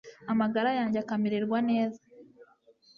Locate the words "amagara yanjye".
0.31-0.97